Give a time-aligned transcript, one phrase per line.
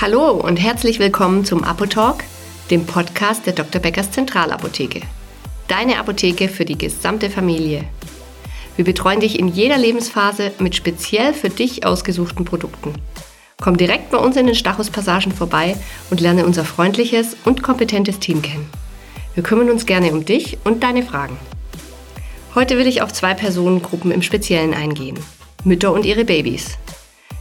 [0.00, 2.22] Hallo und herzlich willkommen zum Apotalk,
[2.70, 3.82] dem Podcast der Dr.
[3.82, 5.00] Beckers Zentralapotheke.
[5.66, 7.82] Deine Apotheke für die gesamte Familie.
[8.76, 12.94] Wir betreuen dich in jeder Lebensphase mit speziell für dich ausgesuchten Produkten.
[13.60, 15.76] Komm direkt bei uns in den Stachus-Passagen vorbei
[16.10, 18.70] und lerne unser freundliches und kompetentes Team kennen.
[19.34, 21.36] Wir kümmern uns gerne um dich und deine Fragen.
[22.54, 25.18] Heute will ich auf zwei Personengruppen im Speziellen eingehen.
[25.64, 26.78] Mütter und ihre Babys.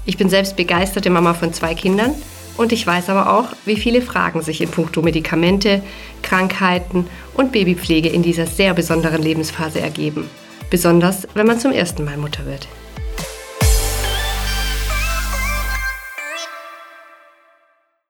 [0.07, 2.15] Ich bin selbst begeisterte Mama von zwei Kindern
[2.57, 5.81] und ich weiß aber auch, wie viele Fragen sich in puncto Medikamente,
[6.23, 10.29] Krankheiten und Babypflege in dieser sehr besonderen Lebensphase ergeben.
[10.69, 12.67] Besonders, wenn man zum ersten Mal Mutter wird.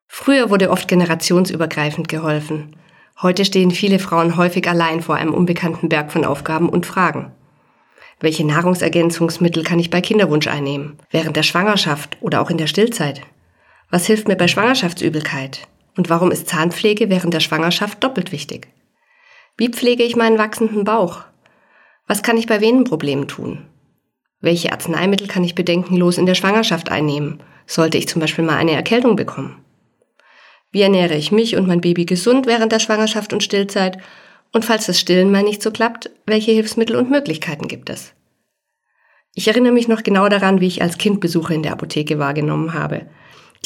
[0.08, 2.76] Früher wurde oft generationsübergreifend geholfen.
[3.22, 7.32] Heute stehen viele Frauen häufig allein vor einem unbekannten Berg von Aufgaben und Fragen.
[8.20, 10.98] Welche Nahrungsergänzungsmittel kann ich bei Kinderwunsch einnehmen?
[11.12, 13.22] Während der Schwangerschaft oder auch in der Stillzeit?
[13.90, 15.62] Was hilft mir bei Schwangerschaftsübelkeit?
[15.96, 18.68] Und warum ist Zahnpflege während der Schwangerschaft doppelt wichtig?
[19.56, 21.22] Wie pflege ich meinen wachsenden Bauch?
[22.06, 23.66] Was kann ich bei Venenproblemen tun?
[24.42, 27.42] Welche Arzneimittel kann ich bedenkenlos in der Schwangerschaft einnehmen?
[27.66, 29.64] Sollte ich zum Beispiel mal eine Erkältung bekommen?
[30.72, 33.98] Wie ernähre ich mich und mein Baby gesund während der Schwangerschaft und Stillzeit?
[34.52, 38.14] Und falls das Stillen mal nicht so klappt, welche Hilfsmittel und Möglichkeiten gibt es?
[39.34, 42.74] Ich erinnere mich noch genau daran, wie ich als Kind Besuche in der Apotheke wahrgenommen
[42.74, 43.06] habe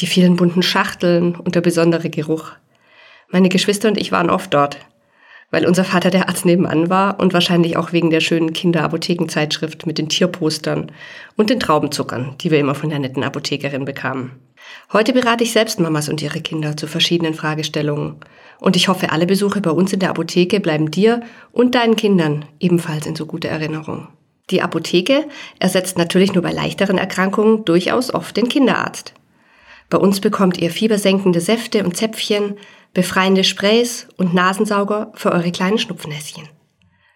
[0.00, 2.52] die vielen bunten Schachteln und der besondere Geruch.
[3.30, 4.78] Meine Geschwister und ich waren oft dort,
[5.50, 9.98] weil unser Vater der Arzt nebenan war und wahrscheinlich auch wegen der schönen Kinderapothekenzeitschrift mit
[9.98, 10.90] den Tierpostern
[11.36, 14.32] und den Traubenzuckern, die wir immer von der netten Apothekerin bekamen.
[14.92, 18.16] Heute berate ich selbst Mamas und ihre Kinder zu verschiedenen Fragestellungen.
[18.60, 22.44] Und ich hoffe, alle Besuche bei uns in der Apotheke bleiben dir und deinen Kindern
[22.60, 24.08] ebenfalls in so guter Erinnerung.
[24.50, 25.24] Die Apotheke
[25.58, 29.14] ersetzt natürlich nur bei leichteren Erkrankungen durchaus oft den Kinderarzt.
[29.92, 32.54] Bei uns bekommt ihr fiebersenkende Säfte und Zäpfchen,
[32.94, 36.48] befreiende Sprays und Nasensauger für eure kleinen Schnupfnäschen.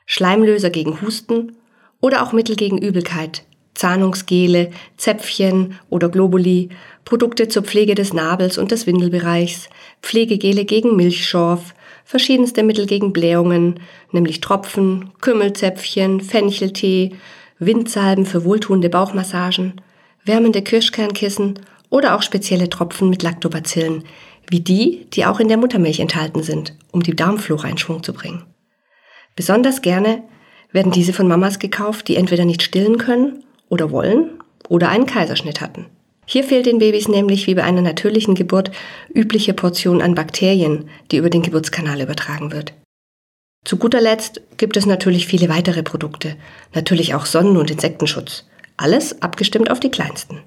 [0.04, 1.56] Schleimlöser gegen Husten
[2.02, 6.68] oder auch Mittel gegen Übelkeit, Zahnungsgele, Zäpfchen oder Globuli,
[7.06, 9.70] Produkte zur Pflege des Nabels und des Windelbereichs,
[10.02, 11.72] Pflegegele gegen Milchschorf,
[12.04, 13.80] verschiedenste Mittel gegen Blähungen,
[14.12, 17.16] nämlich Tropfen, Kümmelzäpfchen, Fencheltee,
[17.58, 19.80] Windsalben für wohltuende Bauchmassagen,
[20.26, 21.54] wärmende Kirschkernkissen
[21.90, 24.04] oder auch spezielle Tropfen mit Lactobacillen,
[24.48, 28.12] wie die, die auch in der Muttermilch enthalten sind, um die Darmflora in Schwung zu
[28.12, 28.44] bringen.
[29.34, 30.22] Besonders gerne
[30.72, 34.30] werden diese von Mamas gekauft, die entweder nicht stillen können oder wollen
[34.68, 35.86] oder einen Kaiserschnitt hatten.
[36.26, 38.72] Hier fehlt den Babys nämlich wie bei einer natürlichen Geburt
[39.14, 42.72] übliche Portion an Bakterien, die über den Geburtskanal übertragen wird.
[43.64, 46.36] Zu guter Letzt gibt es natürlich viele weitere Produkte,
[46.74, 48.44] natürlich auch Sonnen- und Insektenschutz.
[48.76, 50.42] Alles abgestimmt auf die kleinsten.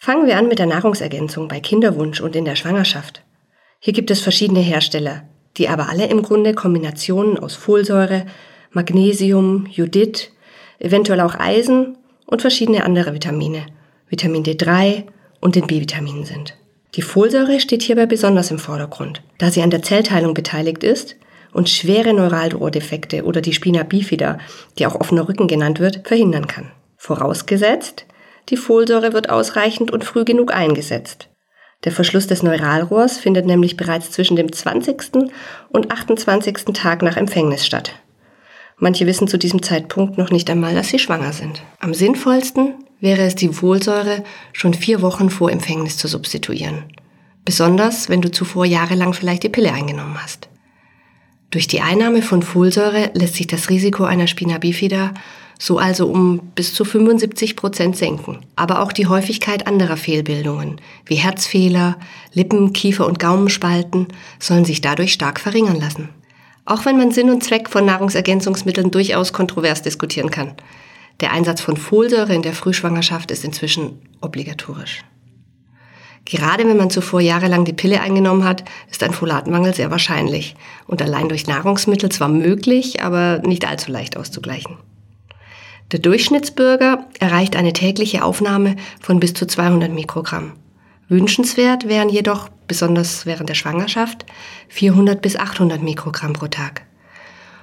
[0.00, 3.22] Fangen wir an mit der Nahrungsergänzung bei Kinderwunsch und in der Schwangerschaft.
[3.80, 5.24] Hier gibt es verschiedene Hersteller,
[5.56, 8.24] die aber alle im Grunde Kombinationen aus Folsäure,
[8.70, 10.30] Magnesium, Judith,
[10.78, 13.66] eventuell auch Eisen und verschiedene andere Vitamine,
[14.08, 15.04] Vitamin D3
[15.40, 16.56] und den B-Vitaminen sind.
[16.94, 21.16] Die Folsäure steht hierbei besonders im Vordergrund, da sie an der Zellteilung beteiligt ist
[21.52, 24.38] und schwere Neuralrohrdefekte oder die Spina bifida,
[24.78, 26.70] die auch offener Rücken genannt wird, verhindern kann.
[26.96, 28.06] Vorausgesetzt,
[28.48, 31.28] die Folsäure wird ausreichend und früh genug eingesetzt.
[31.84, 35.30] Der Verschluss des Neuralrohrs findet nämlich bereits zwischen dem 20.
[35.68, 36.54] und 28.
[36.74, 37.92] Tag nach Empfängnis statt.
[38.78, 41.62] Manche wissen zu diesem Zeitpunkt noch nicht einmal, dass sie schwanger sind.
[41.80, 46.84] Am sinnvollsten wäre es, die Folsäure schon vier Wochen vor Empfängnis zu substituieren.
[47.44, 50.48] Besonders, wenn du zuvor jahrelang vielleicht die Pille eingenommen hast.
[51.50, 55.14] Durch die Einnahme von Folsäure lässt sich das Risiko einer Spina bifida
[55.58, 58.38] so also um bis zu 75 Prozent senken.
[58.56, 61.98] Aber auch die Häufigkeit anderer Fehlbildungen, wie Herzfehler,
[62.32, 64.06] Lippen-, Kiefer- und Gaumenspalten,
[64.38, 66.08] sollen sich dadurch stark verringern lassen.
[66.64, 70.54] Auch wenn man Sinn und Zweck von Nahrungsergänzungsmitteln durchaus kontrovers diskutieren kann.
[71.20, 75.02] Der Einsatz von Folsäure in der Frühschwangerschaft ist inzwischen obligatorisch.
[76.24, 80.56] Gerade wenn man zuvor jahrelang die Pille eingenommen hat, ist ein Folatmangel sehr wahrscheinlich
[80.86, 84.76] und allein durch Nahrungsmittel zwar möglich, aber nicht allzu leicht auszugleichen.
[85.90, 90.52] Der Durchschnittsbürger erreicht eine tägliche Aufnahme von bis zu 200 Mikrogramm.
[91.08, 94.26] Wünschenswert wären jedoch, besonders während der Schwangerschaft,
[94.68, 96.82] 400 bis 800 Mikrogramm pro Tag.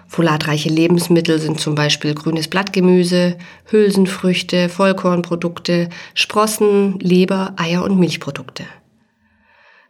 [0.07, 8.65] Folatreiche Lebensmittel sind zum Beispiel grünes Blattgemüse, Hülsenfrüchte, Vollkornprodukte, Sprossen, Leber, Eier und Milchprodukte.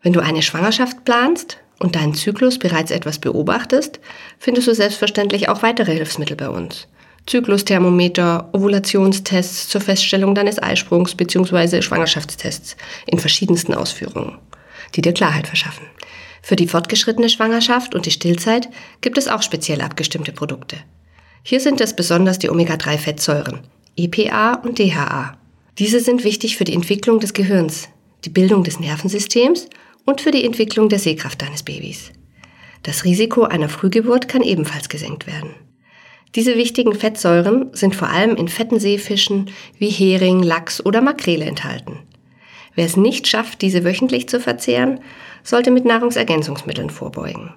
[0.02, 4.02] Wenn du eine Schwangerschaft planst und deinen Zyklus bereits etwas beobachtest,
[4.40, 6.88] findest du selbstverständlich auch weitere Hilfsmittel bei uns.
[7.28, 11.82] Zyklusthermometer, Ovulationstests zur Feststellung deines Eisprungs bzw.
[11.82, 12.78] Schwangerschaftstests
[13.08, 14.38] in verschiedensten Ausführungen.
[14.96, 15.88] die dir Klarheit verschaffen.
[16.42, 18.70] Für die fortgeschrittene Schwangerschaft und die Stillzeit
[19.02, 20.78] gibt es auch speziell abgestimmte Produkte.
[21.44, 23.62] Hier sind es besonders die Omega-3-Fettsäuren,
[23.98, 25.38] EPA und DHA.
[25.80, 27.90] Diese sind wichtig für die Entwicklung des Gehirns,
[28.26, 29.68] die Bildung des Nervensystems
[30.06, 32.12] und für die Entwicklung der Sehkraft deines Babys.
[32.84, 35.50] Das Risiko einer Frühgeburt kann ebenfalls gesenkt werden.
[36.36, 42.00] Diese wichtigen Fettsäuren sind vor allem in fetten Seefischen wie Hering, Lachs oder Makrele enthalten.
[42.76, 45.00] Wer es nicht schafft, diese wöchentlich zu verzehren,
[45.44, 47.54] sollte mit Nahrungsergänzungsmitteln vorbeugen.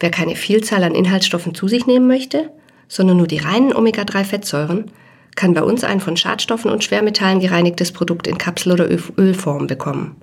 [0.00, 2.50] Wer keine Vielzahl an Inhaltsstoffen zu sich nehmen möchte,
[2.88, 4.90] sondern nur die reinen Omega-3-Fettsäuren,
[5.36, 10.16] kann bei uns ein von Schadstoffen und Schwermetallen gereinigtes Produkt in Kapsel- oder Ölform bekommen.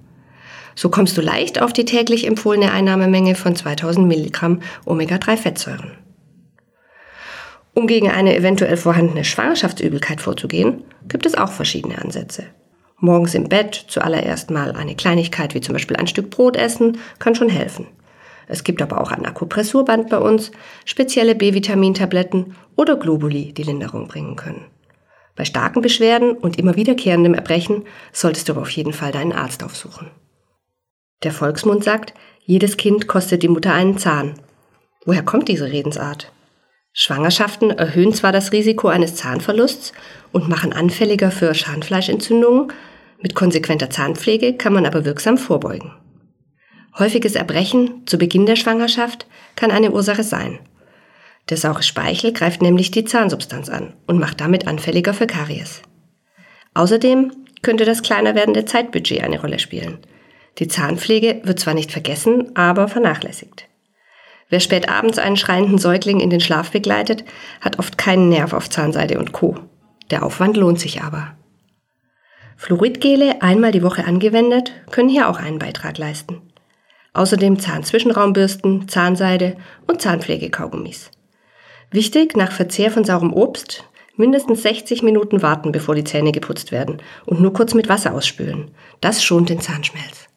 [0.76, 6.05] So kommst du leicht auf die täglich empfohlene Einnahmemenge von 2000 Milligramm Omega-3-Fettsäuren.
[7.76, 12.46] Um gegen eine eventuell vorhandene Schwangerschaftsübelkeit vorzugehen, gibt es auch verschiedene Ansätze.
[13.00, 17.36] Morgens im Bett zuallererst mal eine Kleinigkeit wie zum Beispiel ein Stück Brot essen, kann
[17.36, 17.86] schon helfen.
[18.48, 20.52] Es gibt aber auch ein Akupressurband bei uns,
[20.86, 24.66] spezielle B-Vitamintabletten oder Globuli, die Linderung bringen können.
[25.36, 27.84] Bei starken Beschwerden und immer wiederkehrendem Erbrechen
[28.14, 30.12] solltest du aber auf jeden Fall deinen Arzt aufsuchen.
[31.24, 32.14] Der Volksmund sagt,
[32.46, 34.36] jedes Kind kostet die Mutter einen Zahn.
[35.06, 36.32] Woher kommt diese Redensart?
[36.98, 39.92] Schwangerschaften erhöhen zwar das Risiko eines Zahnverlusts
[40.32, 42.72] und machen anfälliger für Schamfleischentzündungen,
[43.22, 45.92] mit konsequenter Zahnpflege kann man aber wirksam vorbeugen.
[46.98, 49.28] Häufiges Erbrechen zu Beginn der Schwangerschaft
[49.58, 50.60] kann eine Ursache sein.
[51.50, 55.82] Der saure Speichel greift nämlich die Zahnsubstanz an und macht damit anfälliger für Karies.
[56.76, 59.98] Außerdem könnte das kleiner werdende Zeitbudget eine Rolle spielen.
[60.60, 63.68] Die Zahnpflege wird zwar nicht vergessen, aber vernachlässigt.
[64.50, 67.26] Wer spät abends einen schreienden Säugling in den Schlaf begleitet,
[67.62, 69.56] hat oft keinen Nerv auf Zahnseide und Co.
[70.12, 71.36] Der Aufwand lohnt sich aber.
[72.58, 76.42] Fluoridgele einmal die Woche angewendet können hier auch einen Beitrag leisten.
[77.14, 79.58] Außerdem Zahnzwischenraumbürsten, Zahnseide
[79.88, 81.12] und Zahnpflegekaugummis.
[81.92, 83.84] Wichtig, nach Verzehr von saurem Obst
[84.16, 88.72] mindestens 60 Minuten warten, bevor die Zähne geputzt werden und nur kurz mit Wasser ausspülen.
[89.02, 90.28] Das schont den Zahnschmelz.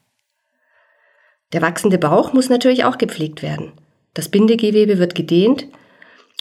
[1.52, 3.72] Der wachsende Bauch muss natürlich auch gepflegt werden.
[4.14, 5.66] Das Bindegewebe wird gedehnt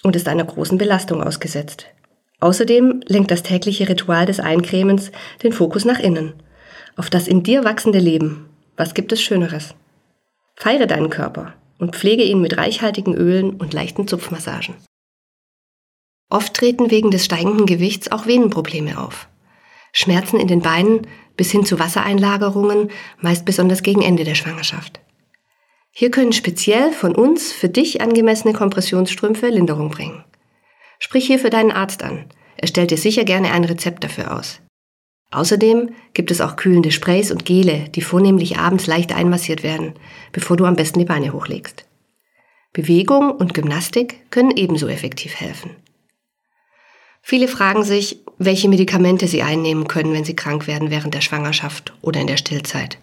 [0.03, 1.87] und ist einer großen Belastung ausgesetzt.
[2.39, 5.11] Außerdem lenkt das tägliche Ritual des Eincremens
[5.43, 6.33] den Fokus nach innen.
[6.95, 8.49] Auf das in dir wachsende Leben.
[8.75, 9.73] Was gibt es Schöneres?
[10.55, 14.75] Feiere deinen Körper und pflege ihn mit reichhaltigen Ölen und leichten Zupfmassagen.
[16.29, 19.29] Oft treten wegen des steigenden Gewichts auch Venenprobleme auf.
[19.93, 22.89] Schmerzen in den Beinen bis hin zu Wassereinlagerungen,
[23.21, 24.99] meist besonders gegen Ende der Schwangerschaft.
[25.99, 30.23] Hier können speziell von uns für dich angemessene Kompressionsstrümpfe Linderung bringen.
[30.99, 32.25] Sprich hier für deinen Arzt an.
[32.55, 34.59] Er stellt dir sicher gerne ein Rezept dafür aus.
[35.31, 39.95] Außerdem gibt es auch kühlende Sprays und Gele, die vornehmlich abends leicht einmassiert werden,
[40.33, 41.87] bevor du am besten die Beine hochlegst.
[42.73, 45.71] Bewegung und Gymnastik können ebenso effektiv helfen.
[47.23, 51.95] Viele fragen sich, welche Medikamente sie einnehmen können, wenn sie krank werden während der Schwangerschaft
[52.03, 52.99] oder in der Stillzeit.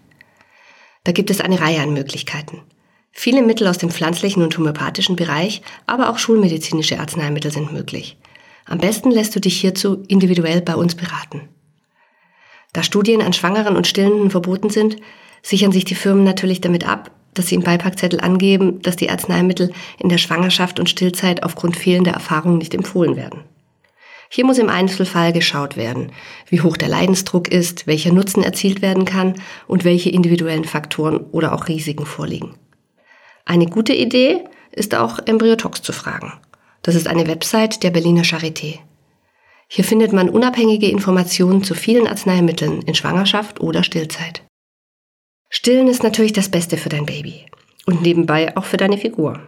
[1.02, 2.62] Da gibt es eine Reihe an Möglichkeiten.
[3.16, 8.18] Viele Mittel aus dem pflanzlichen und homöopathischen Bereich, aber auch schulmedizinische Arzneimittel sind möglich.
[8.66, 11.48] Am besten lässt du dich hierzu individuell bei uns beraten.
[12.72, 14.96] Da Studien an Schwangeren und Stillenden verboten sind,
[15.42, 19.72] sichern sich die Firmen natürlich damit ab, dass sie im Beipackzettel angeben, dass die Arzneimittel
[19.98, 23.44] in der Schwangerschaft und Stillzeit aufgrund fehlender Erfahrung nicht empfohlen werden.
[24.28, 26.10] Hier muss im Einzelfall geschaut werden,
[26.48, 29.34] wie hoch der Leidensdruck ist, welcher Nutzen erzielt werden kann
[29.68, 32.54] und welche individuellen Faktoren oder auch Risiken vorliegen.
[33.44, 36.32] Eine gute Idee ist auch Embryotox zu fragen.
[36.82, 38.78] Das ist eine Website der Berliner Charité.
[39.68, 44.42] Hier findet man unabhängige Informationen zu vielen Arzneimitteln in Schwangerschaft oder Stillzeit.
[45.48, 47.46] Stillen ist natürlich das Beste für dein Baby
[47.86, 49.40] und nebenbei auch für deine Figur.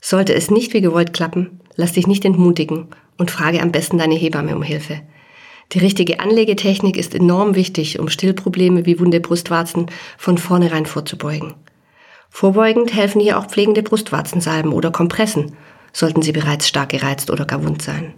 [0.00, 4.14] Sollte es nicht wie gewollt klappen, lass dich nicht entmutigen und frage am besten deine
[4.14, 5.00] Hebamme um Hilfe.
[5.72, 9.86] Die richtige Anlegetechnik ist enorm wichtig, um Stillprobleme wie wunde Brustwarzen
[10.18, 11.54] von vornherein vorzubeugen.
[12.36, 15.56] Vorbeugend helfen hier auch pflegende Brustwarzensalben oder Kompressen,
[15.92, 18.12] sollten sie bereits stark gereizt oder gar wund sein.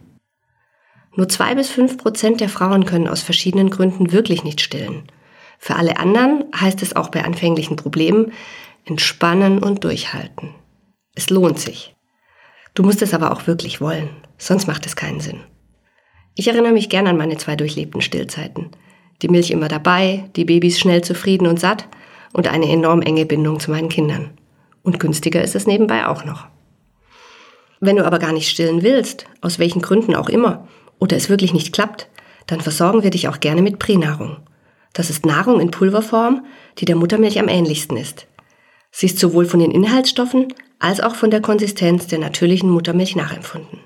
[1.16, 5.02] Nur zwei bis fünf Prozent der Frauen können aus verschiedenen Gründen wirklich nicht stillen.
[5.58, 8.32] Für alle anderen heißt es auch bei anfänglichen Problemen
[8.87, 10.54] entspannen und durchhalten.
[11.14, 11.94] Es lohnt sich.
[12.73, 14.08] Du musst es aber auch wirklich wollen,
[14.38, 15.40] sonst macht es keinen Sinn.
[16.35, 18.70] Ich erinnere mich gern an meine zwei durchlebten Stillzeiten.
[19.20, 21.87] Die Milch immer dabei, die Babys schnell zufrieden und satt
[22.36, 24.28] und eine enorm enge Bindung zu meinen Kindern.
[24.82, 26.48] Und günstiger ist es nebenbei auch noch.
[27.80, 31.54] Wenn du aber gar nicht stillen willst, aus welchen Gründen auch immer, oder es wirklich
[31.54, 32.10] nicht klappt,
[32.46, 34.36] dann versorgen wir dich auch gerne mit Pränahrung.
[34.92, 36.44] Das ist Nahrung in Pulverform,
[36.76, 38.26] die der Muttermilch am ähnlichsten ist.
[38.90, 43.78] Sie ist sowohl von den Inhaltsstoffen als auch von der Konsistenz der natürlichen Muttermilch nachempfunden.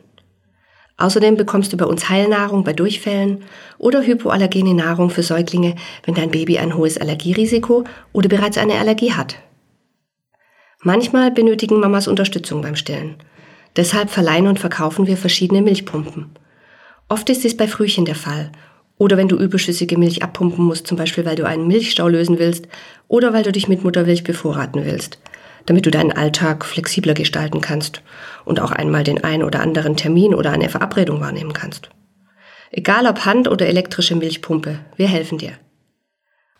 [1.00, 3.42] Außerdem bekommst du bei uns Heilnahrung bei Durchfällen
[3.78, 9.14] oder hypoallergene Nahrung für Säuglinge, wenn dein Baby ein hohes Allergierisiko oder bereits eine Allergie
[9.14, 9.36] hat.
[10.82, 13.14] Manchmal benötigen Mamas Unterstützung beim Stillen.
[13.76, 16.32] Deshalb verleihen und verkaufen wir verschiedene Milchpumpen.
[17.08, 18.52] Oft ist dies bei Frühchen der Fall
[18.98, 22.68] oder wenn du überschüssige Milch abpumpen musst, zum Beispiel weil du einen Milchstau lösen willst
[23.08, 25.18] oder weil du dich mit Muttermilch bevorraten willst,
[25.66, 28.02] damit du deinen Alltag flexibler gestalten kannst
[28.44, 31.90] und auch einmal den einen oder anderen Termin oder eine Verabredung wahrnehmen kannst.
[32.70, 35.52] Egal ob Hand- oder elektrische Milchpumpe, wir helfen dir.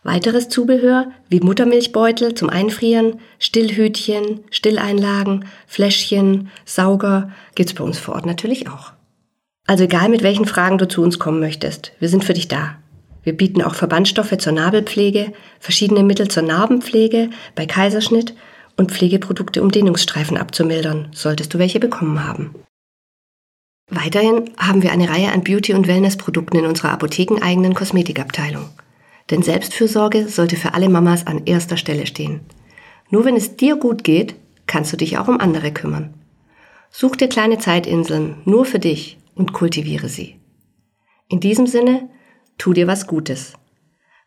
[0.03, 8.25] Weiteres Zubehör wie Muttermilchbeutel zum Einfrieren, Stillhütchen, Stilleinlagen, Fläschchen, Sauger gibt's bei uns vor Ort
[8.25, 8.93] natürlich auch.
[9.67, 12.77] Also egal mit welchen Fragen du zu uns kommen möchtest, wir sind für dich da.
[13.23, 18.33] Wir bieten auch Verbandstoffe zur Nabelpflege, verschiedene Mittel zur Narbenpflege, bei Kaiserschnitt
[18.81, 22.53] und Pflegeprodukte, um Dehnungsstreifen abzumildern, solltest du welche bekommen haben.
[23.89, 28.69] Weiterhin haben wir eine Reihe an Beauty- und Wellnessprodukten in unserer apothekeneigenen Kosmetikabteilung.
[29.29, 32.41] Denn Selbstfürsorge sollte für alle Mamas an erster Stelle stehen.
[33.09, 34.35] Nur wenn es dir gut geht,
[34.65, 36.13] kannst du dich auch um andere kümmern.
[36.89, 40.37] Such dir kleine Zeitinseln nur für dich und kultiviere sie.
[41.27, 42.09] In diesem Sinne,
[42.57, 43.53] tu dir was Gutes.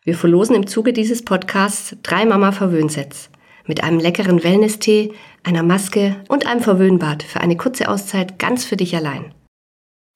[0.05, 3.31] Wir verlosen im Zuge dieses Podcasts drei Mama-Verwöhnsets
[3.66, 8.76] mit einem leckeren Wellness-Tee, einer Maske und einem Verwöhnbad für eine kurze Auszeit ganz für
[8.76, 9.35] dich allein.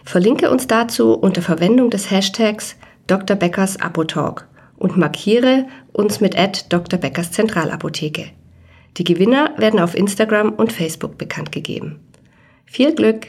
[0.04, 2.76] Verlinke uns dazu unter Verwendung des Hashtags
[3.06, 3.36] Dr.
[3.36, 6.36] Beckers Apotalk und markiere uns mit
[6.70, 6.98] Dr.
[6.98, 8.30] Beckers Zentralapotheke.
[8.96, 12.00] Die Gewinner werden auf Instagram und Facebook bekannt gegeben.
[12.64, 13.28] Viel Glück!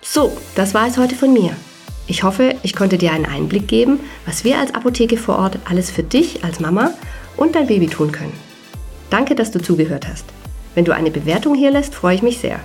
[0.00, 1.56] So, das war es heute von mir.
[2.06, 5.90] Ich hoffe, ich konnte dir einen Einblick geben, was wir als Apotheke vor Ort alles
[5.90, 6.92] für dich als Mama
[7.36, 8.51] und dein Baby tun können.
[9.12, 10.24] Danke, dass du zugehört hast.
[10.74, 12.60] Wenn du eine Bewertung hier lässt, freue ich mich sehr.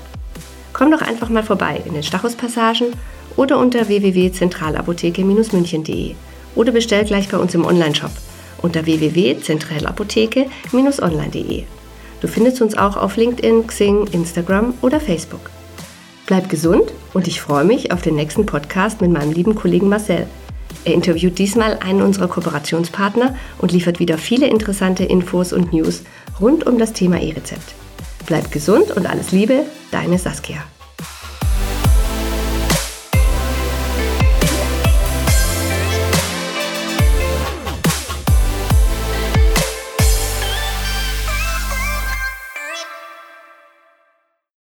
[0.71, 2.93] Komm doch einfach mal vorbei in den Stachus-Passagen
[3.35, 6.15] oder unter www.zentralapotheke-münchen.de
[6.55, 8.11] oder bestell gleich bei uns im Onlineshop
[8.61, 11.63] unter www.zentralapotheke-online.de.
[12.21, 15.49] Du findest uns auch auf LinkedIn, Xing, Instagram oder Facebook.
[16.27, 20.27] Bleib gesund und ich freue mich auf den nächsten Podcast mit meinem lieben Kollegen Marcel.
[20.85, 26.03] Er interviewt diesmal einen unserer Kooperationspartner und liefert wieder viele interessante Infos und News
[26.39, 27.75] rund um das Thema E-Rezept.
[28.25, 30.63] Bleib gesund und alles Liebe, deine Saskia.